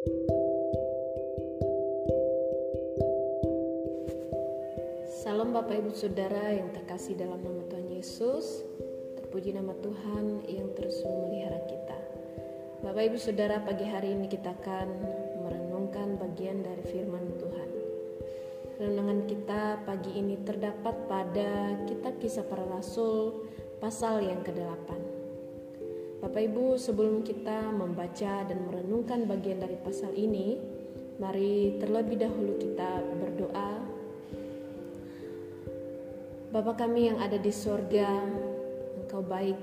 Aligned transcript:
Salam 0.00 0.16
Bapak 5.52 5.76
Ibu 5.76 5.92
Saudara 5.92 6.56
yang 6.56 6.72
terkasih 6.72 7.20
dalam 7.20 7.44
nama 7.44 7.60
Tuhan 7.68 7.92
Yesus. 7.92 8.64
Terpuji 9.20 9.52
nama 9.52 9.76
Tuhan 9.76 10.48
yang 10.48 10.72
terus 10.72 11.04
memelihara 11.04 11.60
kita. 11.68 12.00
Bapak 12.80 13.12
Ibu 13.12 13.20
Saudara 13.20 13.60
pagi 13.60 13.84
hari 13.84 14.16
ini 14.16 14.24
kita 14.24 14.56
akan 14.56 14.88
merenungkan 15.44 16.16
bagian 16.16 16.64
dari 16.64 16.80
firman 16.88 17.36
Tuhan. 17.36 17.68
Renungan 18.80 19.28
kita 19.28 19.84
pagi 19.84 20.16
ini 20.16 20.40
terdapat 20.48 20.96
pada 21.12 21.76
kitab 21.84 22.16
kisah 22.16 22.48
para 22.48 22.64
rasul 22.64 23.52
pasal 23.84 24.24
yang 24.24 24.40
ke-8 24.48 25.19
Bapak 26.20 26.42
Ibu 26.52 26.76
sebelum 26.76 27.24
kita 27.24 27.72
membaca 27.72 28.44
dan 28.44 28.58
merenungkan 28.68 29.24
bagian 29.24 29.64
dari 29.64 29.76
pasal 29.80 30.12
ini 30.12 30.60
Mari 31.20 31.76
terlebih 31.80 32.16
dahulu 32.20 32.56
kita 32.60 33.00
berdoa 33.20 33.80
Bapa 36.50 36.74
kami 36.74 37.06
yang 37.06 37.22
ada 37.22 37.38
di 37.38 37.54
sorga, 37.54 38.26
Engkau 38.98 39.22
baik. 39.22 39.54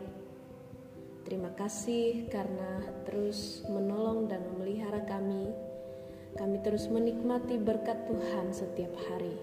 Terima 1.27 1.51
kasih 1.51 2.31
karena 2.31 2.79
terus 3.03 3.67
menolong 3.67 4.31
dan 4.31 4.39
memelihara 4.47 5.03
kami. 5.03 5.51
Kami 6.39 6.63
terus 6.63 6.87
menikmati 6.87 7.59
berkat 7.59 8.07
Tuhan 8.07 8.55
setiap 8.55 8.95
hari. 9.03 9.35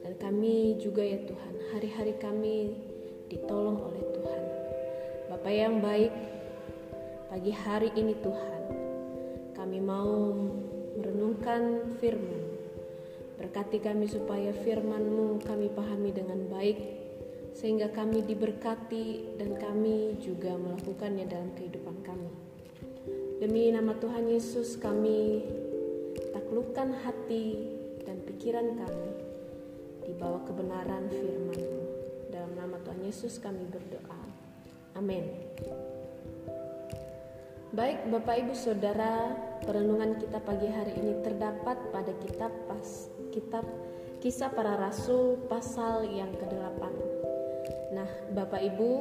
Dan 0.00 0.16
kami 0.16 0.80
juga 0.80 1.04
ya 1.04 1.20
Tuhan, 1.20 1.54
hari-hari 1.76 2.16
kami 2.16 2.72
ditolong 3.28 3.76
oleh 3.76 4.04
Tuhan. 4.16 4.44
Bapa 5.28 5.50
yang 5.52 5.84
baik, 5.84 6.31
pagi 7.32 7.48
hari 7.48 7.88
ini 7.96 8.12
Tuhan, 8.20 8.62
kami 9.56 9.80
mau 9.80 10.36
merenungkan 11.00 11.96
firman 11.96 12.44
Berkati 13.40 13.80
kami 13.80 14.04
supaya 14.04 14.52
firman-Mu 14.52 15.40
kami 15.40 15.72
pahami 15.72 16.12
dengan 16.12 16.44
baik, 16.52 16.76
sehingga 17.56 17.88
kami 17.88 18.20
diberkati 18.20 19.34
dan 19.40 19.56
kami 19.56 20.20
juga 20.20 20.60
melakukannya 20.60 21.24
dalam 21.24 21.56
kehidupan 21.56 22.04
kami. 22.04 22.28
Demi 23.40 23.72
nama 23.72 23.96
Tuhan 23.96 24.28
Yesus 24.28 24.76
kami 24.76 25.40
taklukkan 26.36 27.00
hati 27.00 27.56
dan 28.04 28.20
pikiran 28.28 28.76
kami 28.76 29.10
di 30.04 30.12
bawah 30.20 30.44
kebenaran 30.44 31.08
firman-Mu. 31.08 31.80
Dalam 32.28 32.52
nama 32.60 32.76
Tuhan 32.84 33.00
Yesus 33.08 33.40
kami 33.40 33.64
berdoa. 33.72 34.20
Amin. 35.00 35.24
Baik 37.72 38.04
Bapak 38.12 38.36
Ibu 38.36 38.52
Saudara, 38.52 39.32
perenungan 39.64 40.20
kita 40.20 40.44
pagi 40.44 40.68
hari 40.68 40.92
ini 40.92 41.24
terdapat 41.24 41.80
pada 41.88 42.12
kitab 42.20 42.52
pas 42.68 43.08
kitab 43.32 43.64
Kisah 44.20 44.52
Para 44.52 44.76
Rasul 44.76 45.40
pasal 45.48 46.04
yang 46.04 46.36
ke-8. 46.36 46.82
Nah, 47.96 48.04
Bapak 48.36 48.60
Ibu, 48.60 48.92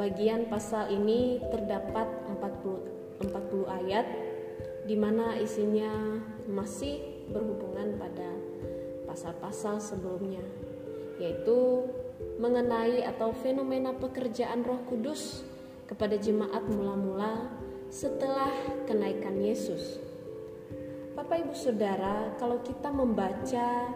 bagian 0.00 0.48
pasal 0.48 0.88
ini 0.88 1.36
terdapat 1.52 2.08
40 2.32 3.28
40 3.28 3.78
ayat 3.84 4.08
di 4.88 4.96
mana 4.96 5.36
isinya 5.36 6.16
masih 6.48 7.28
berhubungan 7.28 8.00
pada 8.00 8.32
pasal-pasal 9.04 9.84
sebelumnya, 9.84 10.40
yaitu 11.20 11.92
mengenai 12.40 13.04
atau 13.04 13.36
fenomena 13.36 13.92
pekerjaan 13.92 14.64
Roh 14.64 14.80
Kudus 14.88 15.44
kepada 15.84 16.16
jemaat 16.16 16.64
mula-mula 16.72 17.61
setelah 17.92 18.48
kenaikan 18.88 19.36
Yesus. 19.36 20.00
Bapak 21.12 21.44
Ibu 21.44 21.52
Saudara, 21.52 22.32
kalau 22.40 22.64
kita 22.64 22.88
membaca 22.88 23.92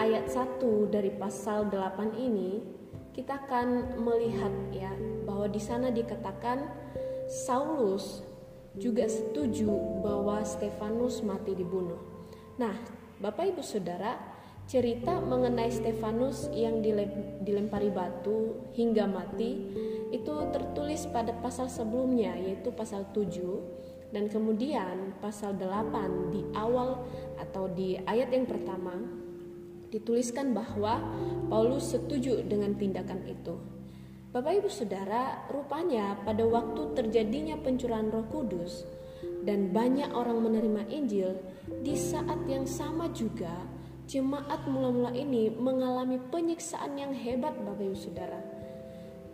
ayat 0.00 0.32
1 0.32 0.64
dari 0.88 1.12
pasal 1.12 1.68
8 1.68 2.16
ini, 2.16 2.64
kita 3.12 3.44
akan 3.44 4.00
melihat 4.00 4.48
ya 4.72 4.88
bahwa 5.28 5.44
di 5.52 5.60
sana 5.60 5.92
dikatakan 5.92 6.64
Saulus 7.28 8.24
juga 8.80 9.04
setuju 9.12 9.68
bahwa 10.00 10.40
Stefanus 10.40 11.20
mati 11.20 11.52
dibunuh. 11.52 12.00
Nah, 12.56 12.72
Bapak 13.20 13.52
Ibu 13.52 13.60
Saudara, 13.60 14.16
cerita 14.64 15.20
mengenai 15.20 15.68
Stefanus 15.68 16.48
yang 16.56 16.80
dilempari 17.44 17.92
batu 17.92 18.72
hingga 18.72 19.04
mati 19.04 19.60
tertulis 20.50 21.06
pada 21.08 21.32
pasal 21.40 21.70
sebelumnya 21.70 22.36
yaitu 22.36 22.74
pasal 22.74 23.06
7 23.12 24.10
dan 24.14 24.30
kemudian 24.30 25.16
pasal 25.18 25.56
8 25.58 26.32
di 26.34 26.42
awal 26.54 27.02
atau 27.40 27.66
di 27.70 27.98
ayat 28.04 28.30
yang 28.30 28.46
pertama 28.46 28.94
dituliskan 29.94 30.50
bahwa 30.54 30.98
Paulus 31.46 31.94
setuju 31.94 32.42
dengan 32.42 32.74
tindakan 32.74 33.22
itu. 33.30 33.54
Bapak 34.34 34.58
Ibu 34.58 34.66
Saudara, 34.66 35.46
rupanya 35.46 36.18
pada 36.26 36.42
waktu 36.42 36.90
terjadinya 36.98 37.54
pencurahan 37.62 38.10
Roh 38.10 38.26
Kudus 38.26 38.82
dan 39.46 39.70
banyak 39.70 40.10
orang 40.10 40.42
menerima 40.42 40.90
Injil, 40.90 41.38
di 41.86 41.94
saat 41.94 42.42
yang 42.50 42.66
sama 42.66 43.14
juga 43.14 43.54
jemaat 44.10 44.66
mula-mula 44.66 45.14
ini 45.14 45.54
mengalami 45.54 46.18
penyiksaan 46.34 46.98
yang 46.98 47.14
hebat 47.14 47.54
Bapak 47.62 47.94
Ibu 47.94 47.94
Saudara. 47.94 48.53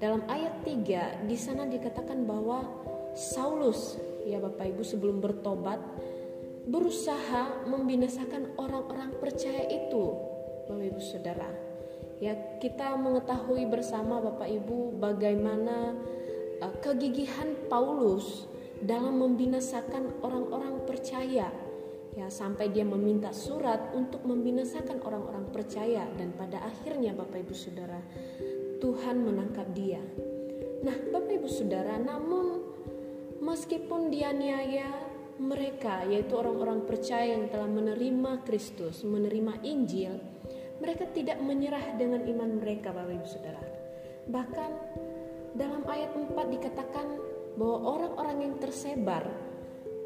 Dalam 0.00 0.25
ayat 0.33 0.65
3 0.65 1.28
di 1.28 1.37
sana 1.37 1.69
dikatakan 1.69 2.25
bahwa 2.25 2.65
Saulus 3.12 4.00
ya 4.25 4.41
Bapak 4.41 4.72
Ibu 4.72 4.81
sebelum 4.81 5.21
bertobat 5.21 5.77
berusaha 6.65 7.69
membinasakan 7.69 8.56
orang-orang 8.56 9.12
percaya 9.21 9.69
itu 9.69 10.16
Bapak 10.65 10.87
Ibu 10.97 11.00
Saudara. 11.05 11.50
Ya 12.16 12.33
kita 12.65 12.97
mengetahui 12.97 13.69
bersama 13.69 14.25
Bapak 14.25 14.49
Ibu 14.49 14.97
bagaimana 14.97 15.93
uh, 16.65 16.75
kegigihan 16.81 17.53
Paulus 17.69 18.49
dalam 18.81 19.21
membinasakan 19.21 20.25
orang-orang 20.25 20.81
percaya. 20.88 21.53
Ya 22.17 22.27
sampai 22.27 22.72
dia 22.72 22.82
meminta 22.88 23.37
surat 23.37 23.93
untuk 23.93 24.25
membinasakan 24.25 25.00
orang-orang 25.05 25.49
percaya. 25.53 26.09
Dan 26.17 26.32
pada 26.37 26.61
akhirnya 26.65 27.12
Bapak 27.12 27.44
Ibu 27.44 27.55
Saudara 27.55 28.00
Tuhan 28.81 29.21
menangkap 29.21 29.69
dia. 29.77 30.01
Nah, 30.81 30.97
Bapak 31.13 31.37
Ibu 31.37 31.49
Saudara, 31.53 32.01
namun 32.01 32.65
meskipun 33.45 34.09
dianiaya 34.09 34.89
mereka 35.37 36.05
yaitu 36.09 36.33
orang-orang 36.37 36.89
percaya 36.89 37.37
yang 37.37 37.53
telah 37.53 37.69
menerima 37.69 38.41
Kristus, 38.49 39.05
menerima 39.05 39.61
Injil, 39.69 40.17
mereka 40.81 41.05
tidak 41.13 41.37
menyerah 41.45 42.01
dengan 42.01 42.25
iman 42.25 42.57
mereka 42.57 42.97
Bapak 42.97 43.21
Ibu 43.21 43.27
Saudara. 43.29 43.63
Bahkan 44.33 44.71
dalam 45.61 45.85
ayat 45.85 46.17
4 46.17 46.33
dikatakan 46.33 47.07
bahwa 47.61 47.79
orang-orang 47.85 48.49
yang 48.49 48.55
tersebar 48.57 49.29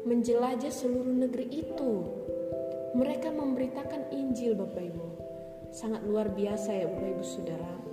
menjelajah 0.03 0.71
seluruh 0.71 1.15
negeri 1.15 1.47
itu. 1.47 1.93
Mereka 2.95 3.27
memberitakan 3.31 4.11
Injil 4.15 4.55
Bapak 4.55 4.83
Ibu. 4.83 5.07
Sangat 5.71 6.03
luar 6.07 6.31
biasa 6.31 6.71
ya 6.75 6.87
Bapak 6.87 7.09
Ibu 7.11 7.23
Saudara 7.23 7.85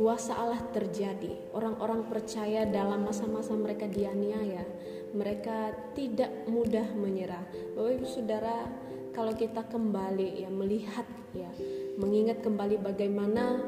kuasa 0.00 0.32
Allah 0.32 0.64
terjadi. 0.72 1.52
Orang-orang 1.52 2.08
percaya 2.08 2.64
dalam 2.64 3.04
masa-masa 3.04 3.52
mereka 3.52 3.84
dianiaya, 3.84 4.64
mereka 5.12 5.76
tidak 5.92 6.32
mudah 6.48 6.88
menyerah. 6.96 7.44
Bapak 7.76 8.00
Ibu 8.00 8.06
Saudara, 8.08 8.64
kalau 9.12 9.36
kita 9.36 9.60
kembali 9.68 10.40
ya 10.40 10.48
melihat 10.48 11.04
ya, 11.36 11.52
mengingat 12.00 12.40
kembali 12.40 12.80
bagaimana 12.80 13.60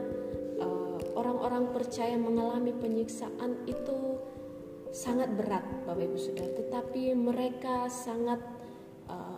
uh, 0.57 0.97
orang-orang 1.21 1.69
percaya 1.69 2.17
mengalami 2.17 2.73
penyiksaan 2.81 3.69
itu 3.69 4.17
sangat 4.89 5.29
berat 5.37 5.69
Bapak 5.85 6.01
Ibu 6.01 6.17
Saudara, 6.17 6.49
tetapi 6.49 7.13
mereka 7.13 7.93
sangat 7.93 8.41
uh, 9.05 9.37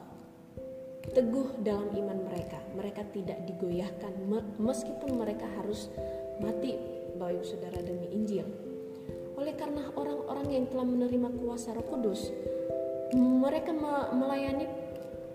teguh 1.11 1.59
dalam 1.59 1.91
iman 1.91 2.23
mereka. 2.23 2.63
Mereka 2.79 3.03
tidak 3.11 3.43
digoyahkan 3.51 4.15
meskipun 4.63 5.19
mereka 5.19 5.51
harus 5.59 5.91
mati 6.43 6.75
Ibu 7.15 7.45
Saudara 7.47 7.79
demi 7.81 8.11
Injil. 8.11 8.47
Oleh 9.39 9.55
karena 9.55 9.91
orang-orang 9.95 10.49
yang 10.51 10.65
telah 10.71 10.87
menerima 10.87 11.29
kuasa 11.43 11.75
Roh 11.75 11.87
Kudus, 11.87 12.31
mereka 13.15 13.75
melayani 14.15 14.67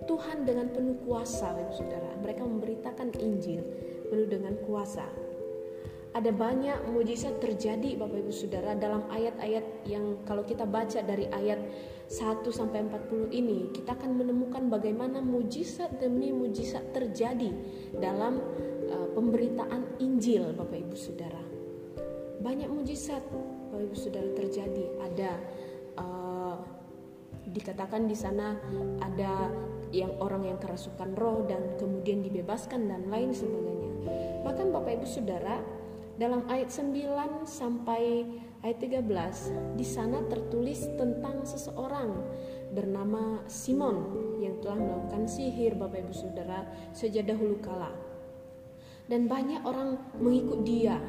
Tuhan 0.07 0.47
dengan 0.47 0.71
penuh 0.73 0.97
kuasa, 1.05 1.53
Ibu 1.55 1.73
Saudara. 1.75 2.11
Mereka 2.19 2.41
memberitakan 2.41 3.13
Injil 3.19 3.61
penuh 4.09 4.27
dengan 4.27 4.57
kuasa. 4.65 5.05
Ada 6.09 6.33
banyak 6.33 6.89
mujizat 6.89 7.37
terjadi 7.37 7.93
Bapak 7.93 8.25
Ibu 8.25 8.33
Saudara 8.33 8.73
dalam 8.73 9.05
ayat-ayat 9.13 9.85
yang 9.85 10.17
kalau 10.25 10.41
kita 10.41 10.65
baca 10.65 11.05
dari 11.05 11.29
ayat 11.29 11.61
1 12.09 12.41
sampai 12.49 12.81
40 12.89 13.29
ini, 13.29 13.69
kita 13.69 13.93
akan 13.93 14.17
menemukan 14.17 14.73
bagaimana 14.73 15.21
mujizat 15.21 16.01
demi 16.01 16.33
mujizat 16.33 16.81
terjadi 16.97 17.53
dalam 18.01 18.41
uh, 18.99 19.07
pemberitaan 19.15 20.03
Injil 20.03 20.51
Bapak 20.51 20.75
Ibu 20.75 20.95
Saudara. 20.99 21.39
Banyak 22.43 22.67
mujizat 22.67 23.23
Bapak 23.71 23.83
Ibu 23.87 23.95
Saudara 23.95 24.29
terjadi. 24.35 24.85
Ada 24.99 25.31
uh, 25.95 26.55
dikatakan 27.47 28.05
di 28.05 28.15
sana 28.19 28.59
ada 28.99 29.49
yang 29.89 30.13
orang 30.21 30.45
yang 30.45 30.59
kerasukan 30.61 31.17
roh 31.17 31.47
dan 31.49 31.79
kemudian 31.79 32.21
dibebaskan 32.21 32.85
dan 32.91 33.07
lain 33.07 33.31
sebagainya. 33.31 33.89
Bahkan 34.45 34.67
Bapak 34.69 35.01
Ibu 35.01 35.07
Saudara, 35.07 35.57
dalam 36.19 36.43
ayat 36.51 36.67
9 36.67 37.47
sampai 37.47 38.27
ayat 38.59 38.77
13 38.83 39.79
di 39.79 39.87
sana 39.87 40.19
tertulis 40.27 40.83
tentang 40.99 41.47
seseorang 41.47 42.11
bernama 42.75 43.39
Simon 43.47 44.03
yang 44.43 44.59
telah 44.59 44.77
melakukan 44.77 45.25
sihir 45.25 45.79
Bapak 45.79 46.05
Ibu 46.05 46.13
Saudara 46.13 46.67
sejak 46.91 47.25
dahulu 47.25 47.57
kala. 47.63 48.08
Dan 49.09 49.25
banyak 49.25 49.65
orang 49.65 49.97
mengikut 50.21 50.61
dia. 50.61 51.01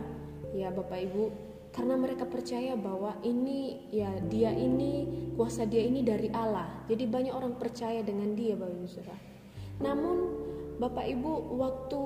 Ya 0.57 0.73
Bapak 0.73 0.99
Ibu, 1.05 1.25
karena 1.71 1.95
mereka 1.95 2.27
percaya 2.27 2.75
bahwa 2.75 3.15
ini 3.23 3.87
ya 3.95 4.11
dia 4.27 4.51
ini 4.51 5.07
kuasa 5.39 5.63
dia 5.69 5.87
ini 5.87 6.03
dari 6.03 6.27
Allah. 6.35 6.67
Jadi 6.91 7.07
banyak 7.07 7.31
orang 7.31 7.55
percaya 7.61 8.03
dengan 8.03 8.35
dia 8.35 8.59
Bapak 8.59 8.75
Ibu 8.75 8.89
Saudara. 8.91 9.21
Namun 9.79 10.17
Bapak 10.83 11.07
Ibu 11.07 11.61
waktu 11.61 12.03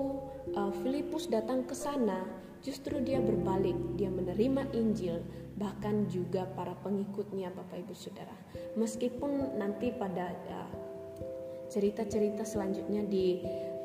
uh, 0.59 0.73
Filipus 0.85 1.31
datang 1.33 1.65
ke 1.65 1.73
sana 1.73 2.29
justru 2.61 3.01
dia 3.01 3.23
berbalik. 3.25 3.77
Dia 3.97 4.13
menerima 4.13 4.69
Injil 4.77 5.25
bahkan 5.57 6.11
juga 6.13 6.45
para 6.53 6.77
pengikutnya 6.85 7.49
Bapak 7.55 7.87
Ibu 7.87 7.95
Saudara. 7.97 8.35
Meskipun 8.77 9.57
nanti 9.57 9.95
pada 9.97 10.35
uh, 10.53 10.71
cerita-cerita 11.73 12.45
selanjutnya 12.45 13.01
di 13.09 13.41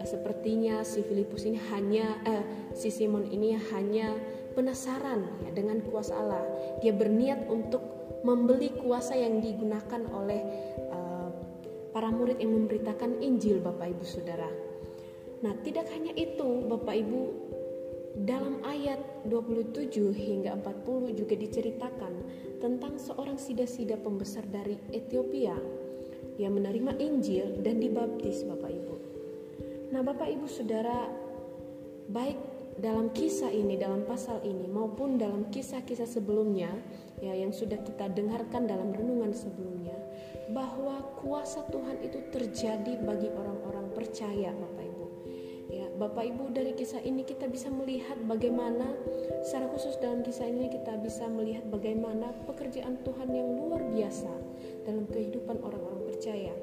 sepertinya 0.07 0.83
si 0.83 1.03
Filipus 1.03 1.43
ini 1.43 1.59
hanya 1.71 2.15
uh, 2.23 2.43
si 2.71 2.87
Simon 2.91 3.27
ini 3.27 3.55
hanya 3.75 4.15
penasaran 4.55 5.27
ya 5.43 5.49
dengan 5.55 5.83
kuasa 5.83 6.15
Allah. 6.15 6.43
Dia 6.79 6.95
berniat 6.95 7.47
untuk 7.47 7.81
membeli 8.23 8.71
kuasa 8.75 9.15
yang 9.15 9.39
digunakan 9.39 10.03
oleh 10.11 10.41
uh, 10.91 11.29
para 11.95 12.11
murid 12.11 12.39
yang 12.39 12.55
memberitakan 12.55 13.23
Injil 13.23 13.63
Bapak 13.63 13.95
Ibu 13.95 14.05
Saudara. 14.05 14.49
Nah, 15.39 15.55
tidak 15.63 15.87
hanya 15.95 16.11
itu 16.19 16.67
Bapak 16.67 16.95
Ibu 16.99 17.21
dalam 18.27 18.59
ayat 18.67 18.99
27 19.31 20.11
hingga 20.11 20.59
40 20.59 21.15
juga 21.15 21.39
diceritakan 21.39 22.13
tentang 22.59 22.99
seorang 22.99 23.39
sida-sida 23.39 23.95
pembesar 23.95 24.43
dari 24.51 24.75
Ethiopia 24.91 25.55
yang 26.35 26.59
menerima 26.59 26.99
Injil 26.99 27.63
dan 27.63 27.79
dibaptis 27.79 28.43
Bapak 28.43 28.71
Ibu. 28.71 29.08
Nah, 29.89 30.05
Bapak 30.05 30.29
Ibu 30.29 30.45
Saudara, 30.45 31.09
baik 32.13 32.37
dalam 32.77 33.09
kisah 33.09 33.49
ini, 33.49 33.73
dalam 33.73 34.05
pasal 34.05 34.37
ini 34.45 34.69
maupun 34.69 35.17
dalam 35.17 35.49
kisah-kisah 35.49 36.05
sebelumnya 36.05 36.69
ya 37.19 37.33
yang 37.33 37.49
sudah 37.49 37.81
kita 37.81 38.07
dengarkan 38.13 38.69
dalam 38.69 38.95
renungan 38.95 39.33
sebelumnya 39.33 39.97
bahwa 40.53 41.01
kuasa 41.19 41.65
Tuhan 41.73 42.05
itu 42.05 42.21
terjadi 42.29 43.01
bagi 43.01 43.33
orang-orang 43.33 43.89
percaya 43.97 44.53
Bapak 44.53 44.85
Ibu. 44.85 45.05
Ya, 45.69 45.85
Bapak 45.97 46.23
Ibu 46.25 46.53
dari 46.53 46.77
kisah 46.77 47.01
ini 47.01 47.25
kita 47.25 47.49
bisa 47.49 47.73
melihat 47.73 48.17
bagaimana 48.29 48.93
secara 49.41 49.69
khusus 49.73 49.97
dalam 49.97 50.21
kisah 50.21 50.45
ini 50.45 50.69
kita 50.69 50.97
bisa 51.01 51.25
melihat 51.29 51.65
bagaimana 51.69 52.29
pekerjaan 52.45 53.01
Tuhan 53.01 53.29
yang 53.33 53.57
luar 53.57 53.81
biasa 53.89 54.29
dalam 54.85 55.09
kehidupan 55.09 55.61
orang-orang 55.61 56.09
percaya. 56.09 56.53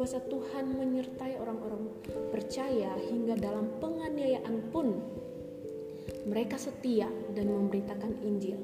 Kuasa 0.00 0.16
Tuhan 0.16 0.80
menyertai 0.80 1.36
orang-orang 1.36 1.92
percaya 2.32 2.96
hingga 3.12 3.36
dalam 3.36 3.68
penganiayaan 3.84 4.72
pun 4.72 4.96
mereka 6.24 6.56
setia 6.56 7.04
dan 7.36 7.52
memberitakan 7.52 8.16
Injil. 8.24 8.56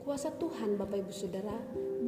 Kuasa 0.00 0.32
Tuhan, 0.32 0.80
Bapak 0.80 1.04
Ibu 1.04 1.12
Saudara, 1.12 1.52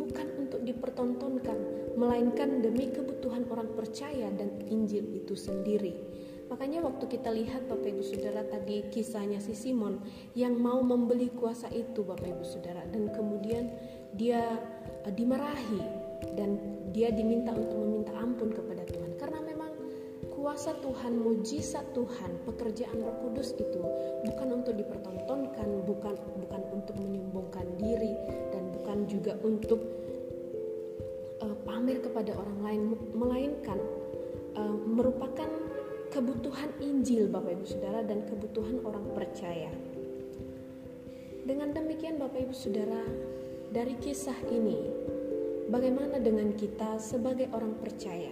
bukan 0.00 0.49
untuk 0.49 0.64
dipertontonkan, 0.64 1.93
melainkan 2.00 2.64
demi 2.64 2.88
kebutuhan 2.88 3.44
orang 3.52 3.69
percaya 3.76 4.32
dan 4.32 4.49
Injil 4.64 5.12
itu 5.12 5.37
sendiri. 5.37 5.93
Makanya 6.49 6.88
waktu 6.88 7.05
kita 7.05 7.37
lihat 7.37 7.69
Bapak 7.69 7.93
Ibu 7.93 8.00
Saudara 8.00 8.49
tadi 8.49 8.88
kisahnya 8.88 9.44
si 9.44 9.52
Simon 9.52 10.00
yang 10.32 10.56
mau 10.56 10.81
membeli 10.81 11.28
kuasa 11.37 11.69
itu 11.69 12.00
Bapak 12.00 12.32
Ibu 12.32 12.44
Saudara 12.49 12.81
dan 12.88 13.12
kemudian 13.12 13.76
dia 14.17 14.56
uh, 15.05 15.12
dimarahi 15.12 16.03
dan 16.32 16.56
dia 16.96 17.12
diminta 17.12 17.52
untuk 17.52 17.76
meminta 17.76 18.12
ampun 18.16 18.48
kepada 18.54 18.86
Tuhan 18.88 19.12
karena 19.20 19.40
memang 19.44 19.70
kuasa 20.32 20.76
Tuhan, 20.84 21.20
mujizat 21.24 21.96
Tuhan, 21.96 22.30
pekerjaan 22.44 23.00
Roh 23.00 23.16
Kudus 23.24 23.56
itu 23.56 23.80
bukan 24.28 24.60
untuk 24.60 24.76
dipertontonkan, 24.76 25.88
bukan 25.88 26.14
bukan 26.40 26.62
untuk 26.72 26.96
menyombongkan 27.00 27.66
diri 27.80 28.12
dan 28.52 28.68
bukan 28.76 29.08
juga 29.08 29.32
untuk 29.40 29.80
uh, 31.40 31.56
pamer 31.64 32.04
kepada 32.04 32.36
orang 32.36 32.58
lain, 32.60 32.82
melainkan 33.16 33.80
uh, 34.56 34.76
merupakan 34.84 35.48
kebutuhan 36.12 36.70
Injil 36.78 37.26
Bapak 37.32 37.58
Ibu 37.58 37.66
Saudara 37.66 38.00
dan 38.06 38.22
kebutuhan 38.28 38.84
orang 38.86 39.06
percaya. 39.16 39.72
Dengan 41.44 41.72
demikian 41.76 42.16
Bapak 42.16 42.48
Ibu 42.48 42.54
Saudara, 42.56 43.02
dari 43.74 43.98
kisah 43.98 44.38
ini 44.48 44.78
bagaimana 45.74 46.22
dengan 46.22 46.54
kita 46.54 47.02
sebagai 47.02 47.50
orang 47.50 47.74
percaya? 47.82 48.30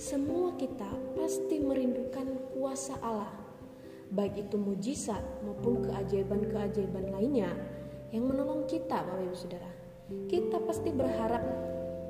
semua 0.00 0.56
kita 0.56 0.88
pasti 1.12 1.60
merindukan 1.60 2.24
kuasa 2.56 2.96
Allah, 3.04 3.36
baik 4.08 4.48
itu 4.48 4.56
mujizat 4.56 5.20
maupun 5.44 5.84
keajaiban-keajaiban 5.84 7.12
lainnya 7.12 7.52
yang 8.08 8.24
menolong 8.24 8.64
kita, 8.64 9.04
Bapak 9.04 9.28
Ibu 9.28 9.36
Saudara. 9.36 9.70
Kita 10.24 10.56
pasti 10.64 10.88
berharap 10.88 11.44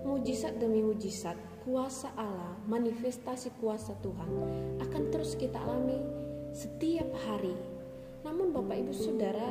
mujizat 0.07 0.63
demi 0.63 0.87
mujizat, 0.87 1.35
kuasa 1.67 2.15
Allah, 2.15 2.55
manifestasi 2.71 3.59
kuasa 3.59 3.99
Tuhan 3.99 4.31
akan 4.79 5.03
terus 5.11 5.35
kita 5.35 5.59
alami 5.59 5.99
setiap 6.55 7.11
hari. 7.27 7.59
Namun 8.23 8.55
Bapak 8.55 8.87
Ibu 8.87 8.95
Saudara, 8.95 9.51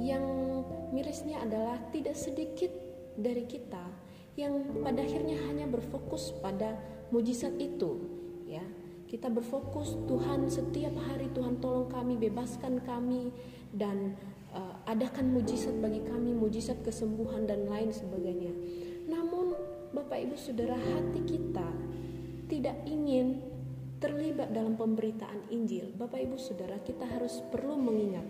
yang 0.00 0.24
mirisnya 0.96 1.44
adalah 1.44 1.76
tidak 1.92 2.16
sedikit 2.16 2.89
dari 3.20 3.44
kita 3.44 3.84
yang 4.34 4.80
pada 4.80 5.04
akhirnya 5.04 5.36
hanya 5.46 5.68
berfokus 5.68 6.32
pada 6.40 6.80
mujizat 7.12 7.54
itu 7.60 8.00
ya. 8.48 8.64
Kita 9.10 9.26
berfokus 9.26 9.98
Tuhan 10.06 10.46
setiap 10.46 10.94
hari 11.10 11.26
Tuhan 11.34 11.58
tolong 11.58 11.90
kami 11.90 12.14
bebaskan 12.14 12.78
kami 12.86 13.34
dan 13.74 14.14
uh, 14.54 14.78
adakan 14.86 15.34
mujizat 15.34 15.74
bagi 15.82 15.98
kami 16.06 16.30
mujizat 16.30 16.78
kesembuhan 16.86 17.42
dan 17.42 17.66
lain 17.66 17.90
sebagainya. 17.90 18.54
Namun 19.10 19.58
Bapak 19.90 20.14
Ibu 20.14 20.38
Saudara 20.38 20.78
hati 20.78 21.26
kita 21.26 21.68
tidak 22.46 22.78
ingin 22.86 23.42
terlibat 23.98 24.54
dalam 24.54 24.78
pemberitaan 24.78 25.50
Injil. 25.50 25.90
Bapak 25.98 26.22
Ibu 26.30 26.38
Saudara 26.38 26.78
kita 26.78 27.10
harus 27.10 27.42
perlu 27.50 27.74
mengingat 27.74 28.22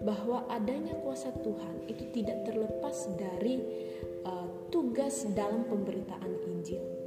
bahwa 0.00 0.48
adanya 0.48 0.96
kuasa 1.04 1.28
Tuhan 1.44 1.84
itu 1.88 2.08
tidak 2.12 2.48
terlepas 2.48 3.08
dari 3.20 3.60
uh, 4.24 4.48
tugas 4.72 5.28
dalam 5.36 5.68
pemberitaan 5.68 6.32
Injil 6.48 7.00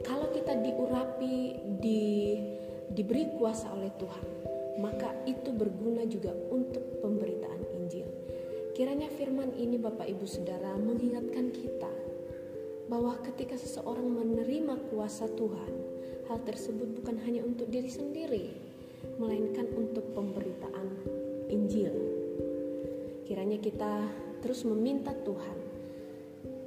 kalau 0.00 0.32
kita 0.32 0.56
diurapi, 0.56 1.60
di, 1.76 2.40
diberi 2.88 3.28
kuasa 3.36 3.68
oleh 3.68 3.92
Tuhan, 4.00 4.26
maka 4.80 5.12
itu 5.28 5.52
berguna 5.52 6.08
juga 6.08 6.32
untuk 6.48 7.04
pemberitaan 7.04 7.68
Injil. 7.76 8.08
Kiranya 8.72 9.12
firman 9.12 9.52
ini 9.60 9.76
Bapak 9.76 10.08
Ibu 10.08 10.24
Saudara 10.24 10.72
mengingatkan 10.80 11.52
kita 11.52 11.92
bahwa 12.88 13.12
ketika 13.20 13.60
seseorang 13.60 14.08
menerima 14.08 14.88
kuasa 14.88 15.28
Tuhan, 15.36 15.72
hal 16.32 16.38
tersebut 16.48 16.96
bukan 16.96 17.20
hanya 17.28 17.44
untuk 17.44 17.68
diri 17.68 17.92
sendiri, 17.92 18.56
melainkan 19.20 19.68
untuk 19.76 20.16
pemberitaan 20.16 20.96
Injil. 21.50 21.92
Kiranya 23.26 23.58
kita 23.58 24.06
terus 24.40 24.62
meminta 24.64 25.10
Tuhan 25.12 25.70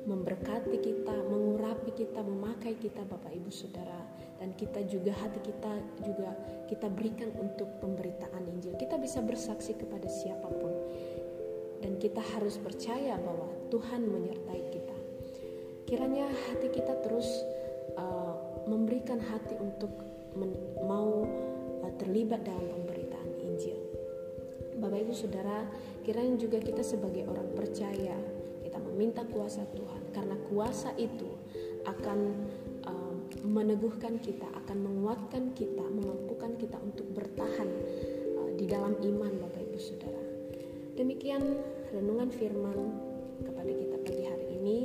memberkati 0.04 0.84
kita, 0.84 1.16
mengurapi 1.32 1.96
kita, 1.96 2.20
memakai 2.20 2.76
kita 2.76 3.08
Bapak 3.08 3.32
Ibu 3.32 3.48
Saudara 3.48 4.04
dan 4.36 4.52
kita 4.60 4.84
juga 4.84 5.16
hati 5.16 5.40
kita 5.40 5.74
juga 6.04 6.36
kita 6.68 6.92
berikan 6.92 7.32
untuk 7.40 7.80
pemberitaan 7.80 8.44
Injil. 8.52 8.76
Kita 8.76 9.00
bisa 9.00 9.24
bersaksi 9.24 9.80
kepada 9.80 10.08
siapa 10.12 10.52
pun 10.52 10.74
dan 11.80 11.96
kita 12.00 12.20
harus 12.36 12.60
percaya 12.60 13.16
bahwa 13.16 13.48
Tuhan 13.72 14.04
menyertai 14.04 14.64
kita. 14.72 14.98
Kiranya 15.88 16.28
hati 16.52 16.68
kita 16.72 17.00
terus 17.04 17.28
uh, 17.96 18.36
memberikan 18.68 19.20
hati 19.24 19.56
untuk 19.56 19.92
mau 20.84 21.24
uh, 21.80 21.94
terlibat 21.96 22.44
dalam. 22.44 22.83
Bapak 24.94 25.10
Ibu 25.10 25.18
Saudara, 25.18 25.66
kiranya 26.06 26.38
juga 26.38 26.62
kita 26.62 26.86
sebagai 26.86 27.26
orang 27.26 27.50
percaya 27.58 28.14
kita 28.62 28.78
meminta 28.78 29.26
kuasa 29.26 29.66
Tuhan 29.74 30.14
karena 30.14 30.38
kuasa 30.54 30.94
itu 31.02 31.34
akan 31.82 32.20
uh, 32.86 33.18
meneguhkan 33.42 34.22
kita, 34.22 34.46
akan 34.54 34.78
menguatkan 34.86 35.50
kita, 35.58 35.82
memampukan 35.82 36.54
kita 36.62 36.78
untuk 36.78 37.10
bertahan 37.10 37.66
uh, 38.38 38.54
di 38.54 38.70
dalam 38.70 38.94
iman 38.94 39.34
Bapak 39.42 39.66
Ibu 39.66 39.80
Saudara. 39.82 40.24
Demikian 40.94 41.42
renungan 41.90 42.30
firman 42.30 42.78
kepada 43.42 43.74
kita 43.74 43.98
pagi 43.98 44.26
hari 44.30 44.46
ini. 44.62 44.80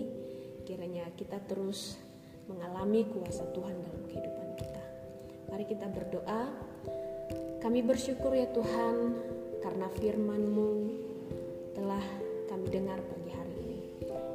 Kiranya 0.64 1.04
kita 1.20 1.36
terus 1.44 2.00
mengalami 2.48 3.04
kuasa 3.12 3.44
Tuhan 3.52 3.76
dalam 3.76 4.02
kehidupan 4.08 4.48
kita. 4.56 4.82
Mari 5.52 5.68
kita 5.68 5.84
berdoa. 5.92 6.48
Kami 7.60 7.84
bersyukur 7.84 8.32
ya 8.32 8.48
Tuhan 8.56 9.27
karena 9.62 9.86
firman-Mu 9.98 10.70
telah 11.74 12.04
kami 12.50 12.66
dengar 12.70 12.98
pagi 13.02 13.30
hari 13.30 13.54
ini. 13.62 13.80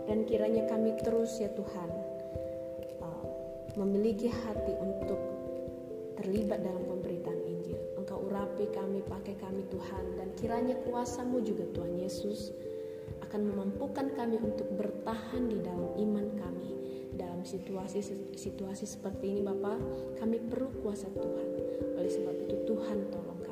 Dan 0.08 0.28
kiranya 0.28 0.68
kami 0.68 0.96
terus 1.04 1.40
ya 1.40 1.52
Tuhan 1.52 1.90
uh, 3.04 3.26
memiliki 3.80 4.28
hati 4.28 4.74
untuk 4.80 5.20
terlibat 6.20 6.64
dalam 6.64 6.84
pemberitaan 6.88 7.42
Injil. 7.44 7.80
Engkau 8.00 8.20
urapi 8.24 8.68
kami, 8.72 9.04
pakai 9.04 9.36
kami 9.40 9.64
Tuhan. 9.72 10.04
Dan 10.20 10.28
kiranya 10.40 10.76
kuasamu 10.88 11.44
juga 11.44 11.68
Tuhan 11.72 12.00
Yesus 12.00 12.54
akan 13.34 13.50
memampukan 13.50 14.14
kami 14.14 14.38
untuk 14.38 14.70
bertahan 14.78 15.50
di 15.50 15.58
dalam 15.64 15.90
iman 15.98 16.28
kami 16.38 16.70
dalam 17.14 17.46
situasi-situasi 17.46 18.86
seperti 18.90 19.38
ini 19.38 19.42
Bapak 19.46 19.78
kami 20.18 20.42
perlu 20.50 20.70
kuasa 20.82 21.10
Tuhan 21.14 21.48
oleh 21.98 22.12
sebab 22.14 22.36
itu 22.46 22.56
Tuhan 22.66 22.98
tolong 23.14 23.43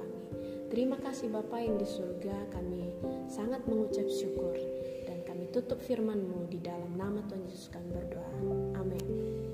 Terima 0.71 0.95
kasih 0.95 1.27
Bapa 1.27 1.59
yang 1.59 1.75
di 1.75 1.83
surga, 1.83 2.47
kami 2.55 2.95
sangat 3.27 3.59
mengucap 3.67 4.07
syukur 4.07 4.55
dan 5.03 5.19
kami 5.27 5.51
tutup 5.51 5.75
firman-Mu 5.83 6.47
di 6.47 6.63
dalam 6.63 6.95
nama 6.95 7.19
Tuhan 7.27 7.43
Yesus 7.43 7.67
kami 7.75 7.91
berdoa. 7.91 8.31
Amin. 8.79 9.50